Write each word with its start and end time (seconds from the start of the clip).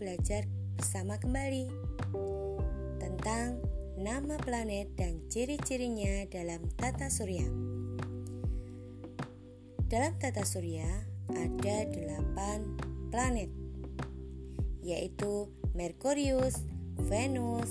belajar 0.00 0.48
bersama 0.80 1.20
kembali 1.20 1.68
tentang 2.96 3.60
nama 4.00 4.40
planet 4.40 4.96
dan 4.96 5.20
ciri-cirinya 5.28 6.24
dalam 6.32 6.64
tata 6.80 7.12
surya. 7.12 7.44
Dalam 9.84 10.16
tata 10.16 10.40
surya 10.42 10.88
ada 11.36 11.76
delapan 11.92 12.80
planet, 13.12 13.52
yaitu 14.80 15.52
Merkurius, 15.76 16.64
Venus, 16.96 17.68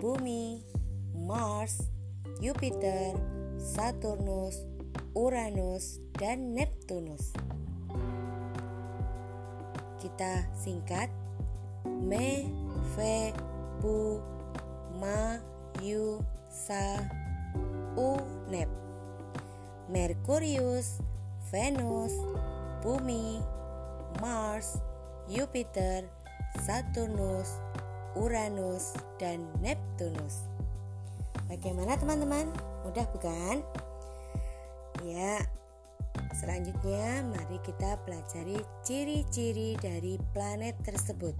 Bumi, 0.00 0.64
Mars, 1.12 1.84
Jupiter, 2.40 3.12
Saturnus, 3.60 4.64
Uranus, 5.12 6.00
dan 6.16 6.56
Neptunus. 6.56 7.36
Kita 10.06 10.46
singkat 10.54 11.10
Me, 11.82 12.46
Ve, 12.94 13.34
Bu, 13.82 14.22
Ma, 15.02 15.42
Yu, 15.82 16.22
Sa, 16.46 17.02
U, 17.98 18.14
Nep. 18.46 18.70
Merkurius, 19.90 21.02
Venus, 21.50 22.14
Bumi, 22.86 23.42
Mars, 24.22 24.78
Jupiter, 25.26 26.06
Saturnus, 26.62 27.58
Uranus, 28.14 28.94
dan 29.18 29.42
Neptunus. 29.58 30.46
Bagaimana 31.50 31.98
teman-teman? 31.98 32.46
Mudah 32.86 33.10
bukan? 33.10 33.58
Ya, 35.02 35.42
selanjutnya 36.46 37.26
mari 37.26 37.58
kita 37.58 37.98
pelajari 38.06 38.62
ciri-ciri 38.86 39.74
dari 39.82 40.14
planet 40.30 40.78
tersebut. 40.86 41.34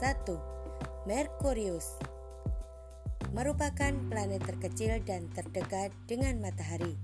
1. 0.00 1.04
Merkurius 1.04 2.00
merupakan 3.36 3.92
planet 4.08 4.48
terkecil 4.48 4.96
dan 5.04 5.28
terdekat 5.36 5.92
dengan 6.08 6.40
matahari. 6.40 6.96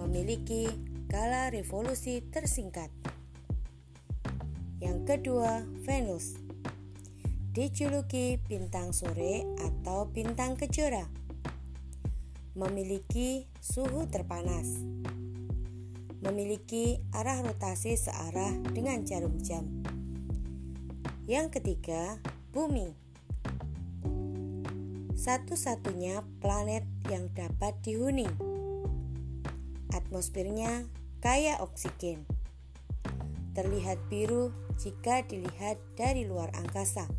Memiliki 0.00 0.72
skala 1.04 1.52
revolusi 1.52 2.24
tersingkat. 2.32 2.88
Yang 4.80 4.98
kedua, 5.04 5.68
Venus. 5.84 6.40
Dijuluki 7.52 8.40
bintang 8.40 8.96
sore 8.96 9.44
atau 9.60 10.08
bintang 10.08 10.56
kejora 10.56 11.26
memiliki 12.56 13.44
suhu 13.60 14.08
terpanas, 14.08 14.80
memiliki 16.24 17.02
arah 17.12 17.42
rotasi 17.44 17.96
searah 17.98 18.52
dengan 18.72 19.04
jarum 19.04 19.36
jam. 19.42 19.66
Yang 21.26 21.58
ketiga, 21.58 22.22
bumi. 22.54 22.94
Satu-satunya 25.18 26.22
planet 26.38 26.86
yang 27.10 27.26
dapat 27.34 27.74
dihuni. 27.82 28.30
Atmosfernya 29.90 30.86
kaya 31.18 31.58
oksigen. 31.58 32.22
Terlihat 33.58 33.98
biru 34.06 34.54
jika 34.78 35.26
dilihat 35.26 35.80
dari 35.98 36.28
luar 36.28 36.54
angkasa. 36.54 37.10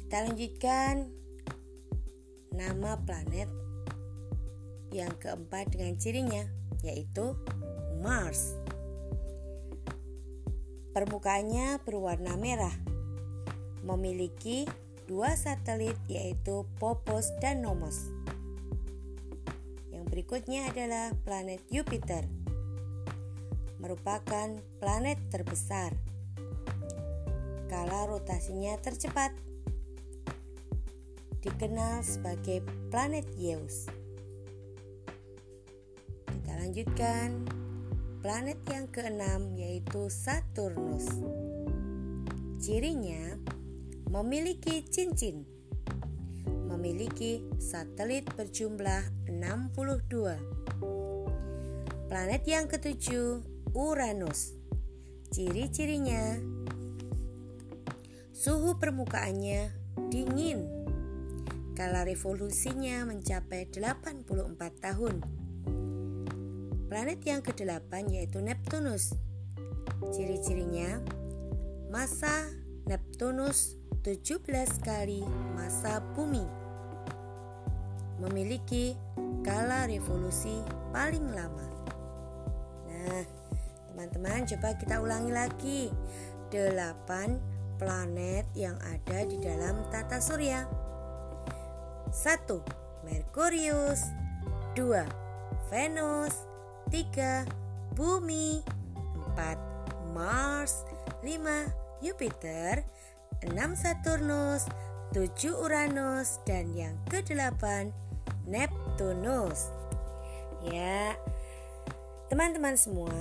Kita 0.00 0.24
lanjutkan 0.24 1.12
nama 2.56 2.96
planet 3.04 3.67
yang 4.92 5.12
keempat 5.18 5.72
dengan 5.74 5.96
cirinya 5.98 6.44
yaitu 6.82 7.34
Mars. 7.98 8.54
Permukaannya 10.94 11.82
berwarna 11.86 12.34
merah, 12.34 12.74
memiliki 13.86 14.66
dua 15.06 15.34
satelit 15.38 15.94
yaitu 16.10 16.66
Phobos 16.78 17.30
dan 17.38 17.62
Nomos. 17.62 18.10
Yang 19.94 20.04
berikutnya 20.10 20.70
adalah 20.70 21.14
planet 21.22 21.62
Jupiter, 21.70 22.26
merupakan 23.78 24.58
planet 24.82 25.18
terbesar. 25.30 25.94
Kala 27.68 28.08
rotasinya 28.08 28.74
tercepat 28.80 29.30
dikenal 31.44 32.02
sebagai 32.02 32.64
planet 32.90 33.28
Zeus. 33.38 33.97
Lanjutkan 36.68 37.48
planet 38.20 38.60
yang 38.68 38.92
keenam 38.92 39.56
yaitu 39.56 40.12
Saturnus. 40.12 41.08
Cirinya 42.60 43.40
memiliki 44.12 44.84
cincin, 44.84 45.48
memiliki 46.68 47.40
satelit 47.56 48.28
berjumlah 48.36 49.00
62. 49.32 52.12
Planet 52.12 52.42
yang 52.44 52.68
ketujuh 52.68 53.40
Uranus. 53.72 54.52
Ciri-cirinya 55.32 56.36
suhu 58.36 58.76
permukaannya 58.76 59.72
dingin 60.12 60.68
Kala 61.72 62.04
revolusinya 62.04 63.08
mencapai 63.08 63.72
84 63.72 64.36
tahun. 64.84 65.47
Planet 66.88 67.20
yang 67.20 67.44
ke-8 67.44 67.92
yaitu 68.08 68.40
Neptunus. 68.40 69.12
Ciri-cirinya 70.08 71.04
masa 71.92 72.48
Neptunus 72.88 73.76
17 74.00 74.40
kali 74.80 75.20
masa 75.52 76.00
bumi. 76.16 76.48
Memiliki 78.24 78.96
kala 79.44 79.84
revolusi 79.84 80.64
paling 80.88 81.28
lama. 81.28 81.68
Nah, 82.88 83.24
teman-teman 83.92 84.48
coba 84.48 84.72
kita 84.80 85.04
ulangi 85.04 85.32
lagi. 85.36 85.82
8 86.48 87.76
planet 87.76 88.48
yang 88.56 88.80
ada 88.80 89.28
di 89.28 89.36
dalam 89.36 89.84
tata 89.92 90.24
surya. 90.24 90.64
1. 92.08 92.48
Merkurius 93.04 94.08
2. 94.72 95.04
Venus 95.68 96.47
3. 96.88 97.44
Bumi 97.92 98.64
4. 99.36 100.16
Mars 100.16 100.84
5. 101.20 102.00
Jupiter 102.00 102.84
6. 103.44 103.52
Saturnus 103.76 104.64
7. 105.12 105.52
Uranus 105.52 106.40
dan 106.48 106.72
yang 106.72 106.96
ke-8 107.12 107.92
Neptunus 108.48 109.68
Ya 110.64 111.16
Teman-teman 112.32 112.76
semua 112.80 113.12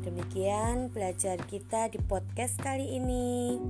Demikian 0.00 0.88
belajar 0.88 1.36
kita 1.44 1.92
di 1.92 2.00
podcast 2.00 2.56
kali 2.60 2.96
ini 2.96 3.60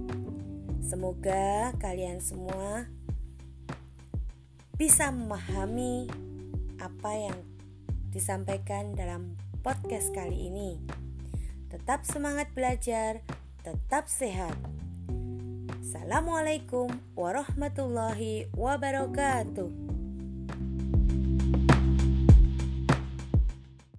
Semoga 0.87 1.75
kalian 1.83 2.23
semua 2.23 2.87
bisa 4.81 5.13
memahami 5.13 6.09
apa 6.81 7.13
yang 7.13 7.37
disampaikan 8.11 8.95
dalam 8.95 9.39
podcast 9.63 10.11
kali 10.11 10.51
ini. 10.51 10.79
Tetap 11.71 12.03
semangat 12.03 12.51
belajar, 12.55 13.23
tetap 13.63 14.11
sehat. 14.11 14.55
Assalamualaikum 15.81 16.91
warahmatullahi 17.19 18.51
wabarakatuh. 18.55 19.90